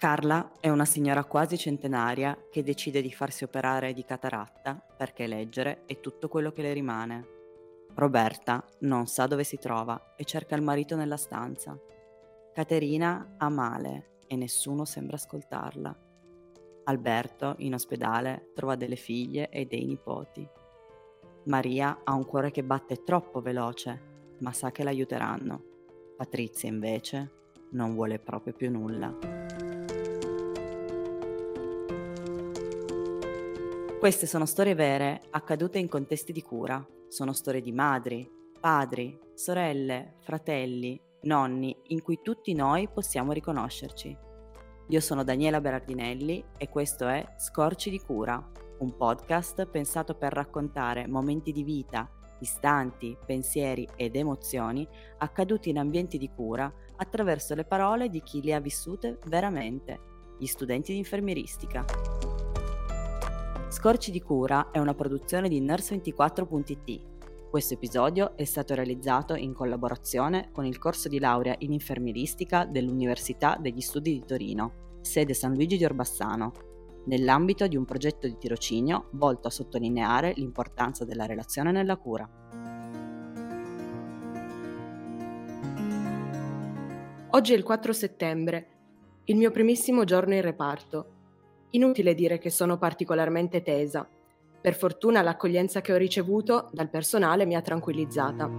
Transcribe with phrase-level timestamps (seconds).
[0.00, 5.82] Carla è una signora quasi centenaria che decide di farsi operare di cataratta perché leggere
[5.84, 7.26] è tutto quello che le rimane.
[7.96, 11.78] Roberta non sa dove si trova e cerca il marito nella stanza.
[12.54, 15.94] Caterina ha male e nessuno sembra ascoltarla.
[16.84, 20.48] Alberto, in ospedale, trova delle figlie e dei nipoti.
[21.44, 24.00] Maria ha un cuore che batte troppo veloce,
[24.38, 25.62] ma sa che l'aiuteranno.
[26.16, 27.32] Patrizia, invece,
[27.72, 29.49] non vuole proprio più nulla.
[34.00, 36.82] Queste sono storie vere, accadute in contesti di cura.
[37.08, 38.26] Sono storie di madri,
[38.58, 44.16] padri, sorelle, fratelli, nonni, in cui tutti noi possiamo riconoscerci.
[44.88, 48.42] Io sono Daniela Berardinelli e questo è Scorci di cura,
[48.78, 54.88] un podcast pensato per raccontare momenti di vita, istanti, pensieri ed emozioni
[55.18, 60.00] accaduti in ambienti di cura attraverso le parole di chi li ha vissute veramente,
[60.38, 61.84] gli studenti di infermieristica.
[63.70, 67.48] Scorci di cura è una produzione di Nurse24.it.
[67.48, 73.56] Questo episodio è stato realizzato in collaborazione con il corso di laurea in infermieristica dell'Università
[73.60, 76.52] degli Studi di Torino, sede San Luigi di Orbassano,
[77.04, 82.28] nell'ambito di un progetto di tirocinio volto a sottolineare l'importanza della relazione nella cura.
[87.30, 88.66] Oggi è il 4 settembre,
[89.26, 91.18] il mio primissimo giorno in reparto
[91.70, 94.08] Inutile dire che sono particolarmente tesa.
[94.60, 98.50] Per fortuna l'accoglienza che ho ricevuto dal personale mi ha tranquillizzata.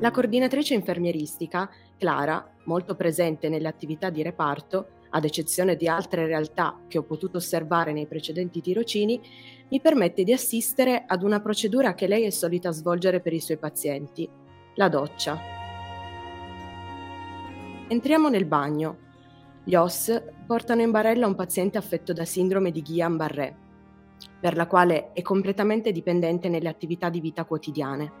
[0.00, 1.68] La coordinatrice infermieristica,
[1.98, 7.38] Clara, molto presente nelle attività di reparto, ad eccezione di altre realtà che ho potuto
[7.38, 9.20] osservare nei precedenti tirocini,
[9.68, 13.56] mi permette di assistere ad una procedura che lei è solita svolgere per i suoi
[13.56, 14.28] pazienti,
[14.74, 15.36] la doccia.
[17.88, 19.06] Entriamo nel bagno
[19.68, 23.54] gli OS portano in barella un paziente affetto da sindrome di Guillain-Barré,
[24.40, 28.12] per la quale è completamente dipendente nelle attività di vita quotidiane.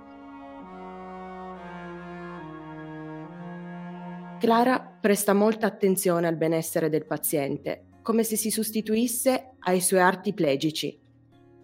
[4.38, 10.34] Clara presta molta attenzione al benessere del paziente, come se si sostituisse ai suoi arti
[10.34, 11.00] plegici.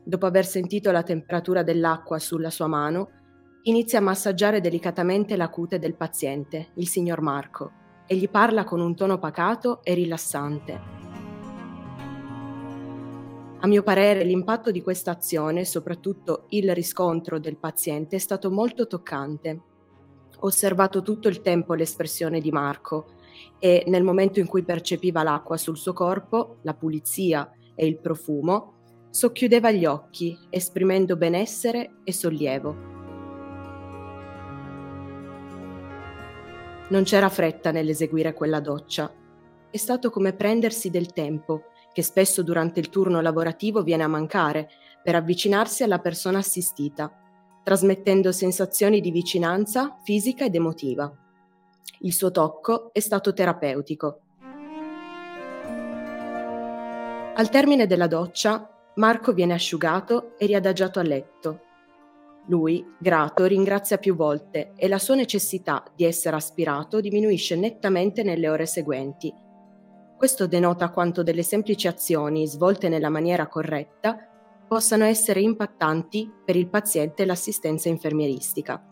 [0.02, 3.10] Dopo aver sentito la temperatura dell'acqua sulla sua mano,
[3.64, 8.80] inizia a massaggiare delicatamente la cute del paziente, il signor Marco e gli parla con
[8.80, 10.80] un tono pacato e rilassante.
[13.60, 18.86] A mio parere l'impatto di questa azione, soprattutto il riscontro del paziente, è stato molto
[18.86, 19.62] toccante.
[20.40, 23.06] Ho osservato tutto il tempo l'espressione di Marco
[23.58, 28.74] e nel momento in cui percepiva l'acqua sul suo corpo, la pulizia e il profumo,
[29.08, 32.93] socchiudeva gli occhi, esprimendo benessere e sollievo.
[36.86, 39.10] Non c'era fretta nell'eseguire quella doccia.
[39.70, 44.68] È stato come prendersi del tempo, che spesso durante il turno lavorativo viene a mancare,
[45.02, 47.10] per avvicinarsi alla persona assistita,
[47.62, 51.10] trasmettendo sensazioni di vicinanza fisica ed emotiva.
[52.00, 54.20] Il suo tocco è stato terapeutico.
[57.36, 61.60] Al termine della doccia, Marco viene asciugato e riadagiato a letto.
[62.48, 68.50] Lui, grato, ringrazia più volte e la sua necessità di essere aspirato diminuisce nettamente nelle
[68.50, 69.32] ore seguenti.
[70.16, 74.18] Questo denota quanto delle semplici azioni svolte nella maniera corretta
[74.68, 78.82] possano essere impattanti per il paziente e l'assistenza infermieristica.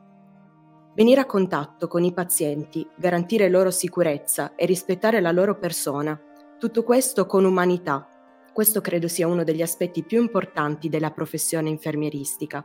[0.95, 6.19] Venire a contatto con i pazienti, garantire loro sicurezza e rispettare la loro persona,
[6.59, 8.07] tutto questo con umanità.
[8.53, 12.63] Questo credo sia uno degli aspetti più importanti della professione infermieristica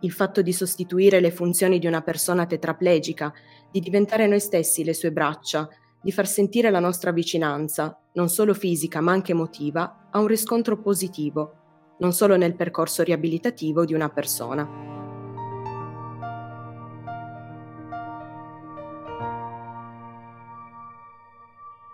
[0.00, 3.32] il fatto di sostituire le funzioni di una persona tetraplegica,
[3.70, 5.68] di diventare noi stessi le sue braccia,
[6.00, 10.78] di far sentire la nostra vicinanza, non solo fisica ma anche emotiva, ha un riscontro
[10.78, 14.92] positivo, non solo nel percorso riabilitativo di una persona.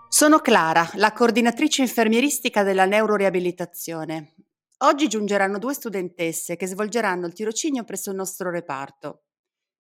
[0.09, 4.35] Sono Clara, la coordinatrice infermieristica della neuroriabilitazione
[4.83, 9.25] Oggi giungeranno due studentesse che svolgeranno il tirocinio presso il nostro reparto.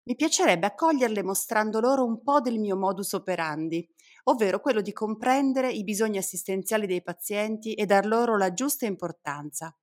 [0.04, 3.88] Mi piacerebbe accoglierle mostrando loro un po' del mio modus operandi,
[4.24, 9.74] ovvero quello di comprendere i bisogni assistenziali dei pazienti e dar loro la giusta importanza.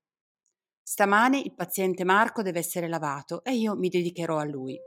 [0.82, 4.78] Stamani il paziente Marco deve essere lavato e io mi dedicherò a lui.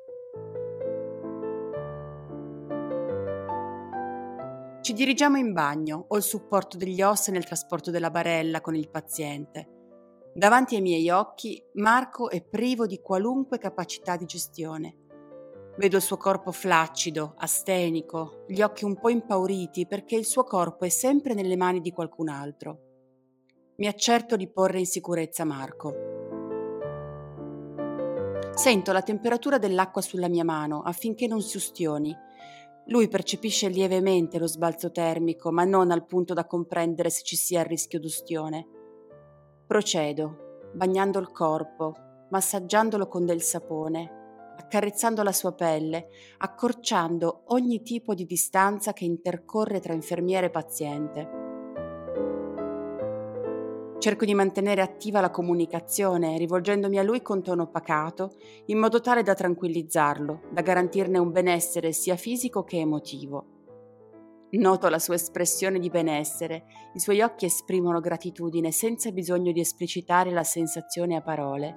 [4.82, 8.92] Ci dirigiamo in bagno, ho il supporto degli OS nel trasporto della barella con il
[8.92, 9.78] paziente.
[10.34, 14.96] Davanti ai miei occhi Marco è privo di qualunque capacità di gestione.
[15.78, 20.86] Vedo il suo corpo flaccido, astenico, gli occhi un po' impauriti perché il suo corpo
[20.86, 22.80] è sempre nelle mani di qualcun altro.
[23.78, 25.94] Mi accerto di porre in sicurezza Marco.
[28.54, 32.14] Sento la temperatura dell'acqua sulla mia mano affinché non si ustioni.
[32.88, 37.62] Lui percepisce lievemente lo sbalzo termico, ma non al punto da comprendere se ci sia
[37.62, 38.68] il rischio d'ustione.
[39.70, 41.94] Procedo, bagnando il corpo,
[42.32, 46.08] massaggiandolo con del sapone, accarezzando la sua pelle,
[46.40, 51.30] accorciando ogni tipo di distanza che intercorre tra infermiere e paziente.
[54.00, 58.32] Cerco di mantenere attiva la comunicazione, rivolgendomi a lui con tono pacato,
[58.66, 63.59] in modo tale da tranquillizzarlo, da garantirne un benessere sia fisico che emotivo.
[64.52, 66.66] Noto la sua espressione di benessere,
[66.96, 71.76] i suoi occhi esprimono gratitudine senza bisogno di esplicitare la sensazione a parole.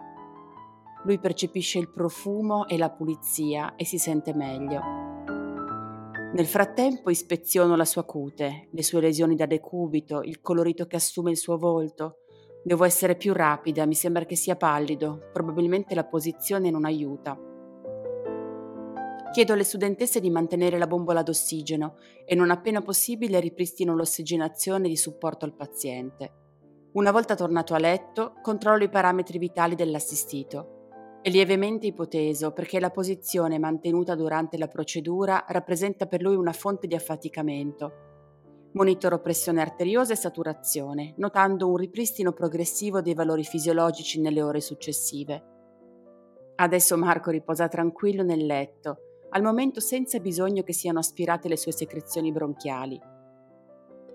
[1.04, 4.80] Lui percepisce il profumo e la pulizia e si sente meglio.
[6.32, 11.30] Nel frattempo ispeziono la sua cute, le sue lesioni da decubito, il colorito che assume
[11.30, 12.20] il suo volto.
[12.64, 17.38] Devo essere più rapida, mi sembra che sia pallido, probabilmente la posizione non aiuta.
[19.32, 21.96] Chiedo alle studentesse di mantenere la bombola d'ossigeno
[22.26, 26.32] e non appena possibile ripristino l'ossigenazione di supporto al paziente.
[26.92, 31.20] Una volta tornato a letto, controllo i parametri vitali dell'assistito.
[31.22, 36.86] È lievemente ipoteso perché la posizione mantenuta durante la procedura rappresenta per lui una fonte
[36.86, 37.92] di affaticamento.
[38.72, 45.42] Monitoro pressione arteriosa e saturazione, notando un ripristino progressivo dei valori fisiologici nelle ore successive.
[46.56, 51.72] Adesso Marco riposa tranquillo nel letto, al momento senza bisogno che siano aspirate le sue
[51.72, 53.00] secrezioni bronchiali.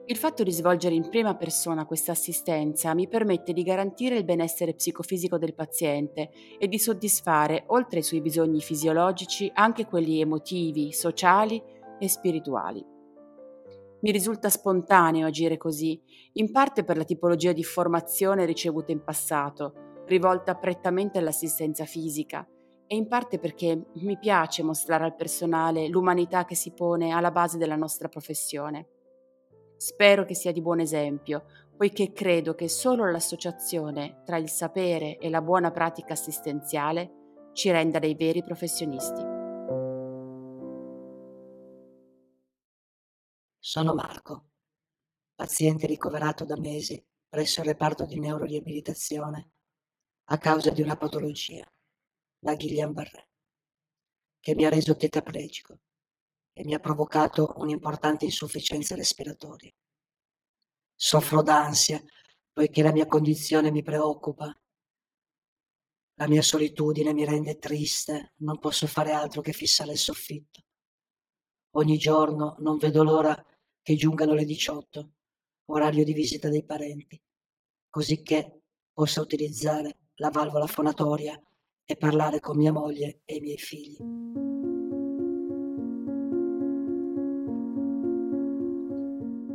[0.09, 4.73] Il fatto di svolgere in prima persona questa assistenza mi permette di garantire il benessere
[4.73, 11.61] psicofisico del paziente e di soddisfare, oltre ai suoi bisogni fisiologici, anche quelli emotivi, sociali
[11.99, 12.85] e spirituali.
[13.99, 16.01] Mi risulta spontaneo agire così,
[16.33, 22.47] in parte per la tipologia di formazione ricevuta in passato, rivolta prettamente all'assistenza fisica,
[22.87, 27.57] e in parte perché mi piace mostrare al personale l'umanità che si pone alla base
[27.57, 28.87] della nostra professione.
[29.75, 31.45] Spero che sia di buon esempio,
[31.75, 37.99] poiché credo che solo l'associazione tra il sapere e la buona pratica assistenziale ci renda
[37.99, 39.21] dei veri professionisti.
[43.59, 44.45] Sono Marco,
[45.35, 49.51] paziente ricoverato da mesi presso il reparto di neuroriabilitazione
[50.29, 51.69] a causa di una patologia,
[52.39, 53.27] la Guillain-Barré,
[54.39, 55.79] che mi ha reso tetraplegico
[56.53, 59.71] e mi ha provocato un'importante insufficienza respiratoria.
[60.95, 62.03] Soffro d'ansia
[62.57, 64.51] poiché la mia condizione mi preoccupa.
[66.15, 70.63] La mia solitudine mi rende triste, non posso fare altro che fissare il soffitto.
[71.75, 73.45] Ogni giorno non vedo l'ora
[73.83, 75.11] che giungano le 18,
[75.65, 77.21] orario di visita dei parenti,
[77.89, 78.61] così che
[78.91, 81.39] possa utilizzare la valvola fonatoria
[81.89, 83.97] e parlare con mia moglie e i miei figli.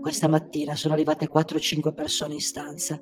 [0.00, 3.00] Questa mattina sono arrivate 4-5 persone in stanza.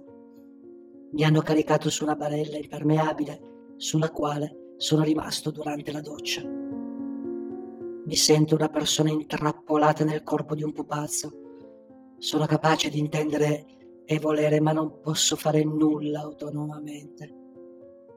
[1.13, 6.43] Mi hanno caricato su una barella impermeabile sulla quale sono rimasto durante la doccia.
[6.43, 12.17] Mi sento una persona intrappolata nel corpo di un pupazzo.
[12.19, 13.65] Sono capace di intendere
[14.05, 17.40] e volere, ma non posso fare nulla autonomamente.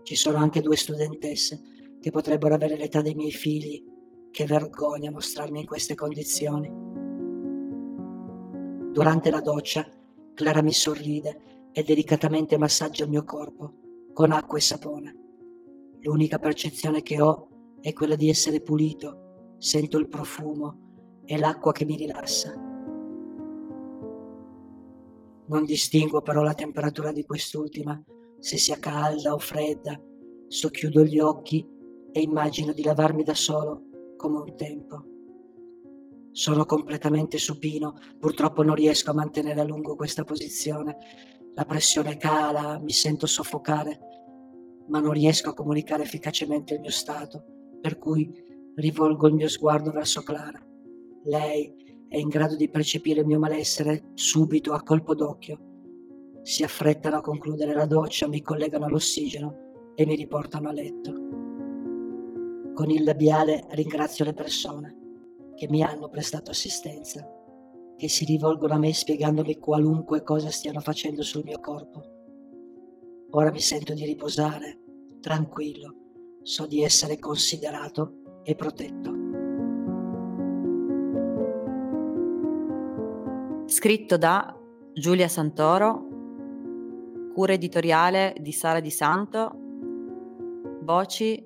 [0.04, 1.62] Ci sono anche due studentesse
[2.00, 3.92] che potrebbero avere l'età dei miei figli.
[4.30, 6.68] Che vergogna mostrarmi in queste condizioni.
[8.92, 9.88] Durante la doccia,
[10.34, 13.74] Clara mi sorride e delicatamente massaggia il mio corpo
[14.12, 15.16] con acqua e sapone.
[16.02, 21.86] L'unica percezione che ho è quella di essere pulito, sento il profumo e l'acqua che
[21.86, 22.54] mi rilassa.
[25.46, 28.02] Non distingo però la temperatura di quest'ultima,
[28.44, 29.98] se sia calda o fredda.
[30.50, 31.66] Socchiudo gli occhi
[32.12, 33.86] e immagino di lavarmi da solo
[34.18, 35.06] come un tempo.
[36.34, 40.98] Sono completamente supino, purtroppo non riesco a mantenere a lungo questa posizione.
[41.54, 44.00] La pressione cala, mi sento soffocare,
[44.90, 47.46] ma non riesco a comunicare efficacemente il mio stato,
[47.80, 48.30] per cui
[48.76, 50.62] rivolgo il mio sguardo verso Clara.
[51.24, 51.74] Lei
[52.10, 55.73] è in grado di percepire il mio malessere subito, a colpo d'occhio.
[56.44, 61.12] Si affrettano a concludere la doccia, mi collegano all'ossigeno e mi riportano a letto.
[62.74, 64.98] Con il labiale ringrazio le persone
[65.56, 67.26] che mi hanno prestato assistenza,
[67.96, 72.04] che si rivolgono a me spiegandomi qualunque cosa stiano facendo sul mio corpo.
[73.32, 74.80] Ora mi sento di riposare,
[75.22, 75.96] tranquillo,
[76.42, 79.12] so di essere considerato e protetto.
[83.66, 84.60] Scritto da
[84.92, 86.13] Giulia Santoro,
[87.34, 89.52] cura editoriale di Sara Di Santo,
[90.84, 91.44] voci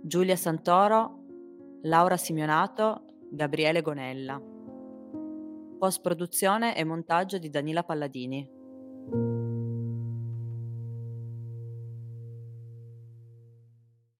[0.00, 1.24] Giulia Santoro,
[1.82, 4.40] Laura Simionato, Gabriele Gonella.
[5.76, 8.48] Post produzione e montaggio di Danila Palladini.